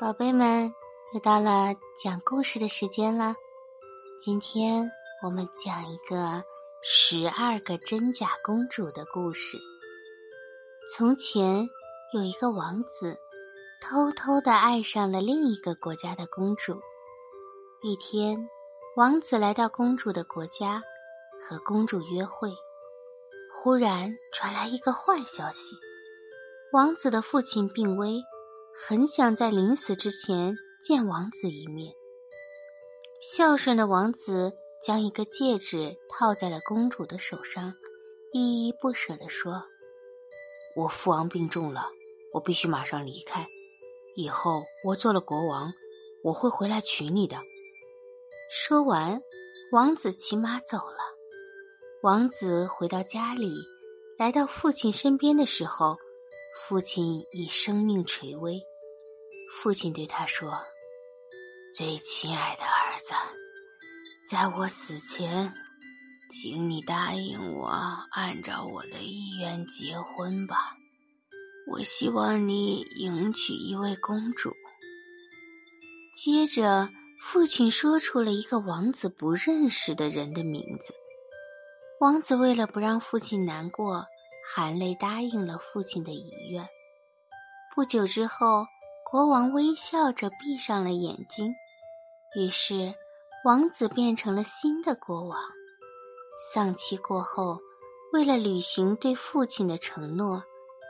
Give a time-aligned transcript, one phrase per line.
[0.00, 0.74] 宝贝们，
[1.12, 3.34] 又到了讲故事的时间了。
[4.18, 4.90] 今天
[5.22, 6.42] 我们讲一个
[6.82, 9.58] 十二个真假公主的故事。
[10.96, 11.68] 从前
[12.14, 13.18] 有一个王子，
[13.82, 16.80] 偷偷的爱上了另一个国家的公主。
[17.82, 18.48] 一天，
[18.96, 20.80] 王子来到公主的国家，
[21.42, 22.54] 和公主约会。
[23.52, 25.76] 忽然传来一个坏消息：
[26.72, 28.22] 王子的父亲病危。
[28.72, 31.92] 很想在临死之前见王子一面。
[33.20, 34.52] 孝顺的王子
[34.82, 37.74] 将一个戒指套在了公主的手上，
[38.32, 39.64] 依依不舍地说
[40.74, 41.88] ：“我父王病重了，
[42.32, 43.46] 我必须马上离开。
[44.16, 45.72] 以后我做了国王，
[46.22, 47.36] 我会回来娶你的。”
[48.52, 49.22] 说完，
[49.72, 50.98] 王子骑马走了。
[52.02, 53.54] 王子回到家里，
[54.18, 55.98] 来到父亲身边的时候。
[56.68, 58.62] 父亲已生命垂危，
[59.54, 60.62] 父亲对他说
[61.74, 63.12] ：“最亲爱的儿子，
[64.30, 65.52] 在我死前，
[66.30, 67.66] 请你答应我，
[68.12, 70.76] 按照我的意愿结婚吧。
[71.72, 74.54] 我希望你迎娶一位公主。”
[76.16, 76.88] 接着，
[77.20, 80.94] 父亲说出了一个王子不认识的人的名字。
[82.00, 84.06] 王子为了不让父亲难过。
[84.52, 86.66] 含泪答应了父亲的遗愿。
[87.72, 88.66] 不久之后，
[89.08, 91.54] 国王微笑着闭上了眼睛。
[92.36, 92.92] 于是，
[93.44, 95.38] 王子变成了新的国王。
[96.52, 97.60] 丧期过后，
[98.12, 100.42] 为了履行对父亲的承诺，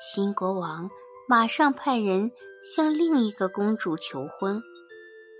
[0.00, 0.88] 新国王
[1.28, 2.30] 马上派人
[2.62, 4.62] 向另一个公主求婚，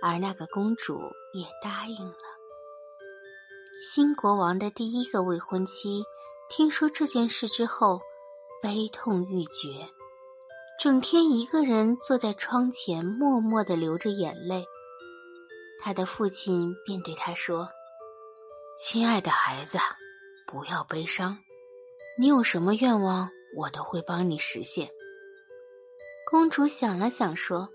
[0.02, 0.98] 而那个公主
[1.34, 2.16] 也答应了。
[3.94, 6.02] 新国王的第一个未婚妻
[6.50, 8.00] 听说这件事之后。
[8.60, 9.88] 悲痛欲绝，
[10.80, 14.66] 整天一个人坐在窗前，默默的流着眼泪。
[15.80, 17.68] 他的父亲便对他说
[18.76, 19.78] ：“亲爱的孩子，
[20.44, 21.38] 不要悲伤，
[22.18, 24.90] 你有什么愿望，我都会帮你实现。”
[26.28, 27.68] 公主想了想说：“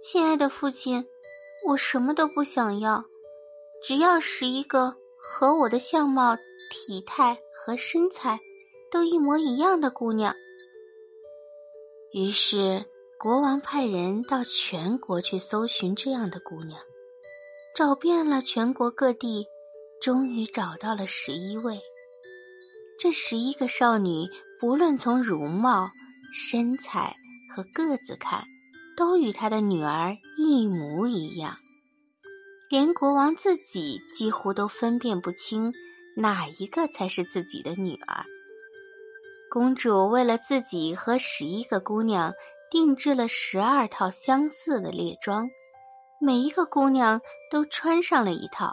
[0.00, 1.04] 亲爱的父亲，
[1.66, 3.04] 我什么都不想要，
[3.82, 6.36] 只要是一个和我的相貌、
[6.70, 8.38] 体态和身材。”
[8.92, 10.36] 都一模一样的姑娘。
[12.12, 12.84] 于是
[13.18, 16.78] 国王派人到全国去搜寻这样的姑娘，
[17.74, 19.46] 找遍了全国各地，
[20.02, 21.80] 终于找到了十一位。
[22.98, 24.28] 这十一个少女，
[24.60, 25.90] 不论从容貌、
[26.34, 27.16] 身材
[27.50, 28.44] 和个子看，
[28.94, 31.56] 都与他的女儿一模一样，
[32.68, 35.72] 连国王自己几乎都分辨不清
[36.14, 38.26] 哪一个才是自己的女儿。
[39.52, 42.32] 公主为了自己和十一个姑娘
[42.70, 45.46] 定制了十二套相似的猎装，
[46.18, 47.20] 每一个姑娘
[47.50, 48.72] 都穿上了一套。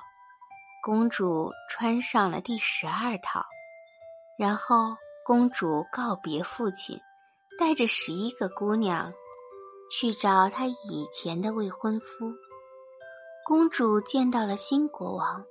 [0.82, 3.44] 公主穿上了第十二套，
[4.38, 4.96] 然后
[5.26, 6.98] 公主告别父亲，
[7.60, 9.12] 带着十一个姑娘
[9.92, 12.06] 去找她以前的未婚夫。
[13.46, 15.44] 公主见到了新国王，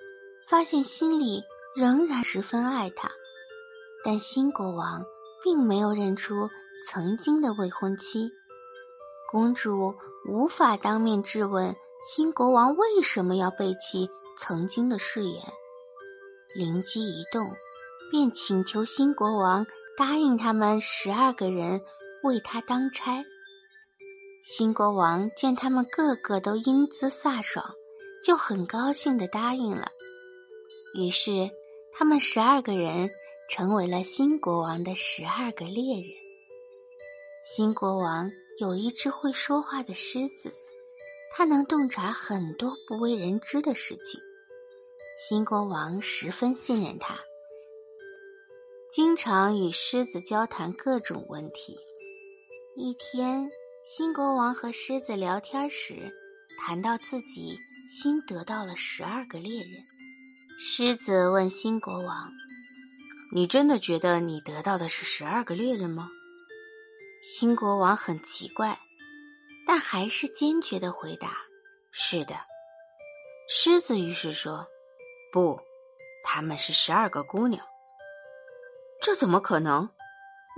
[0.49, 1.43] 发现心里
[1.77, 3.10] 仍然十分爱他，
[4.03, 5.05] 但新国王。
[5.43, 6.49] 并没有认出
[6.87, 8.31] 曾经的未婚妻，
[9.31, 9.94] 公主
[10.28, 11.75] 无法当面质问
[12.12, 15.43] 新国王为什么要背弃曾经的誓言。
[16.54, 17.50] 灵机一动，
[18.10, 19.66] 便请求新国王
[19.97, 21.82] 答应他们十二个人
[22.25, 23.25] 为他当差。
[24.43, 27.65] 新国王见他们个个都英姿飒爽，
[28.25, 29.88] 就很高兴的答应了。
[30.94, 31.50] 于是，
[31.93, 33.10] 他们十二个人。
[33.48, 36.10] 成为了新国王的十二个猎人。
[37.42, 40.53] 新国王有一只会说话的狮子，
[41.34, 44.20] 它能洞察很多不为人知的事情。
[45.26, 47.19] 新国王十分信任他，
[48.92, 51.78] 经常与狮子交谈各种问题。
[52.76, 53.50] 一天，
[53.86, 56.12] 新国王和狮子聊天时，
[56.60, 57.59] 谈到自己
[57.89, 59.71] 新得到了十二个猎人。
[60.60, 62.30] 狮子问新国王。
[63.30, 66.09] 你真的觉得你得到的是十二个猎人吗？
[67.22, 68.78] 新国王很奇怪，
[69.66, 71.36] 但还是坚决的回答
[71.92, 72.34] ：“是的。”
[73.51, 74.66] 狮子于是说
[75.30, 75.60] ：“不，
[76.25, 77.66] 他们是十二个姑娘。”
[79.04, 79.91] 这怎么可能？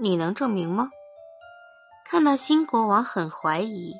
[0.00, 0.90] 你能证明吗？
[2.04, 3.94] 看到新国王很怀疑，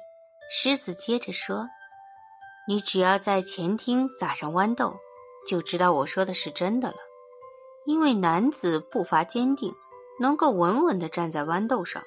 [0.53, 1.67] 狮子接着说
[2.69, 4.95] ：“你只要在前厅撒上豌豆，
[5.49, 6.97] 就知道我说的是真的了。”
[7.87, 9.75] 因为男子步伐坚定，
[10.21, 12.03] 能够稳稳地站在豌豆上，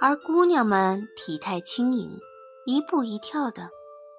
[0.00, 2.18] 而姑娘们体态轻盈，
[2.66, 3.70] 一步一跳的，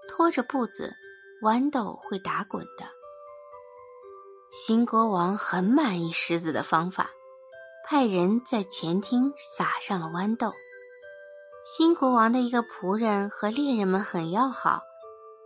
[0.09, 0.93] 拖着步子，
[1.41, 2.85] 豌豆会打滚的。
[4.49, 7.11] 新国王很满意狮子的方法，
[7.87, 10.51] 派人在前厅撒上了豌豆。
[11.63, 14.81] 新国王的一个仆人和猎人们很要好，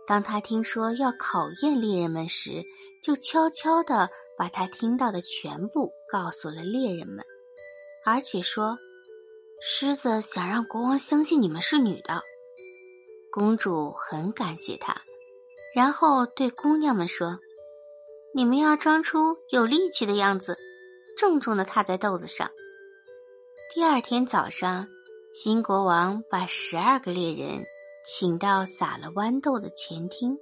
[0.06, 2.64] 当他听说要考验猎人们时，
[3.02, 7.24] 就悄悄地把他听到的全部告诉了猎人们，
[8.04, 8.78] 而且说
[9.62, 12.22] ：“狮子想让国王相信你们是女的。”
[13.32, 15.02] 公主很感谢他，
[15.74, 17.38] 然后对姑娘们说
[18.34, 20.56] ：“你们要装出有力气的样子，
[21.18, 22.50] 重重的踏在豆子上。”
[23.74, 24.88] 第二天早上。
[25.38, 27.66] 新国王把十二个猎人
[28.06, 30.38] 请到撒了豌豆的前厅，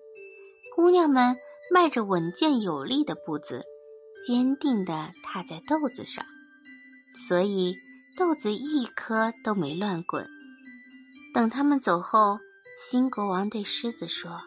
[0.77, 1.37] 姑娘们
[1.73, 3.65] 迈着稳健有力的步子，
[4.27, 6.25] 坚定地踏在豆子上，
[7.27, 7.77] 所以
[8.17, 10.29] 豆子一颗都没乱滚。
[11.33, 12.39] 等他们走后，
[12.79, 14.41] 新国王对狮子说：“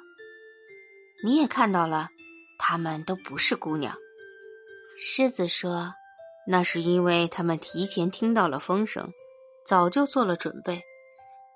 [1.24, 2.10] 你也看到了，
[2.60, 3.96] 他们都不是姑娘。”
[5.00, 5.94] 狮子说
[6.48, 9.12] ：“那是因为他们提前听到了风声。”
[9.68, 10.82] 早就做了准备，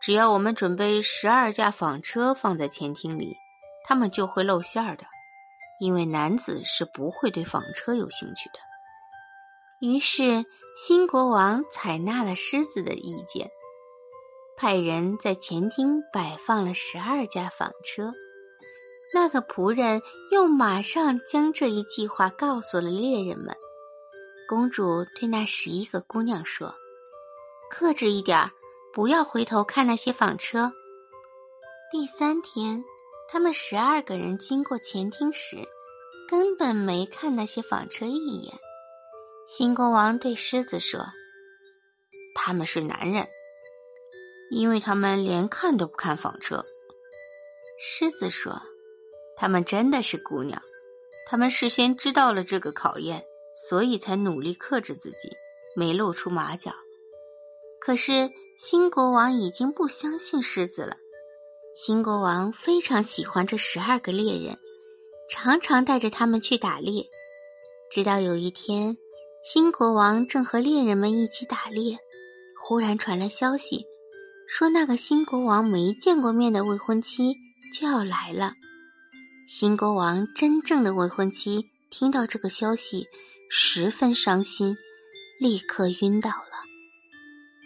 [0.01, 3.37] 只要我们准备十二架纺车放在前厅里，
[3.85, 5.05] 他们就会露馅儿的。
[5.81, 8.59] 因为男子是不会对纺车有兴趣的。
[9.79, 10.45] 于是
[10.77, 13.49] 新国王采纳了狮子的意见，
[14.55, 18.13] 派人在前厅摆放了十二架纺车。
[19.11, 23.57] 那个仆人又马上将这一计划告诉了猎人们。
[24.47, 26.75] 公主对那十一个姑娘说。
[27.71, 28.51] 克制一点儿，
[28.93, 30.71] 不要回头看那些纺车。
[31.91, 32.83] 第三天，
[33.31, 35.65] 他们十二个人经过前厅时，
[36.27, 38.53] 根本没看那些纺车一眼。
[39.47, 40.99] 新国王对狮子说
[42.35, 43.29] ：“他们是男人，
[44.49, 46.65] 因为他们连看都不看纺车。”
[47.81, 48.61] 狮子说
[49.37, 50.61] ：“他们真的是姑娘，
[51.25, 53.23] 他们事先知道了这个考验，
[53.69, 55.29] 所以才努力克制自己，
[55.77, 56.73] 没露出马脚。”
[57.79, 60.97] 可是新国王已经不相信狮子了。
[61.75, 64.57] 新国王非常喜欢这十二个猎人，
[65.31, 67.05] 常常带着他们去打猎。
[67.91, 68.97] 直到有一天，
[69.43, 71.97] 新国王正和猎人们一起打猎，
[72.61, 73.85] 忽然传来消息，
[74.47, 77.35] 说那个新国王没见过面的未婚妻
[77.73, 78.53] 就要来了。
[79.47, 83.07] 新国王真正的未婚妻听到这个消息，
[83.49, 84.77] 十分伤心，
[85.39, 86.50] 立刻晕倒了。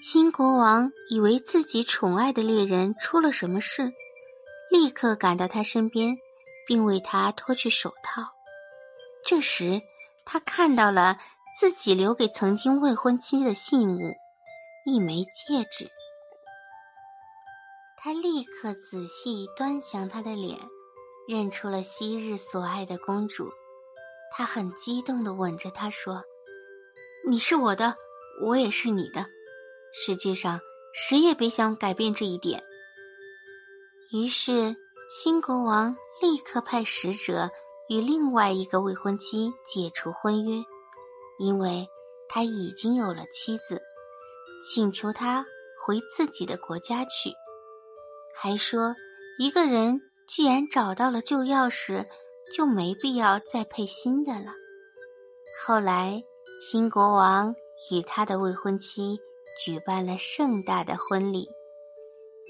[0.07, 3.91] 新国王以为自己宠爱的猎人出了什么事，
[4.69, 6.15] 立刻赶到他身边，
[6.67, 8.21] 并为他脱去手套。
[9.25, 9.81] 这时，
[10.23, 11.17] 他看到了
[11.59, 13.97] 自己留给曾经未婚妻的信物——
[14.85, 15.89] 一枚戒指。
[17.97, 20.59] 他立刻仔细端详她的脸，
[21.27, 23.49] 认出了昔日所爱的公主。
[24.37, 26.23] 他很激动地吻着她说
[27.27, 27.95] ：“你是我的，
[28.43, 29.25] 我也是你的。”
[29.97, 30.59] 实际上
[30.93, 32.61] 谁也别想改变这一点。
[34.11, 34.75] 于是，
[35.09, 37.49] 新国王立刻派使者
[37.89, 40.63] 与另外一个未婚妻解除婚约，
[41.39, 41.87] 因为
[42.27, 43.81] 他已经有了妻子，
[44.61, 45.45] 请求他
[45.85, 47.31] 回自己的国家去。
[48.35, 48.95] 还说，
[49.39, 52.05] 一个人既然找到了旧钥匙，
[52.55, 54.53] 就没必要再配新的了。
[55.65, 56.23] 后来，
[56.59, 57.55] 新国王
[57.91, 59.19] 与他的未婚妻。
[59.63, 61.47] 举办了盛大的婚礼，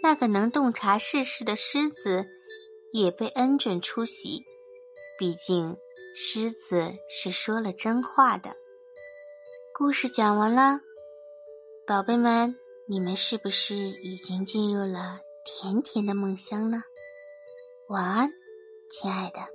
[0.02, 2.26] 那个能洞察世事的狮子
[2.92, 4.44] 也被恩准出席。
[5.18, 5.78] 毕竟，
[6.16, 8.56] 狮子是说了真话的。
[9.74, 10.82] 故事讲完了，
[11.88, 12.56] 宝贝们，
[12.88, 16.84] 你们是不是已经进入了甜甜的梦乡呢？
[17.88, 18.30] 晚安，
[18.90, 19.55] 亲爱的。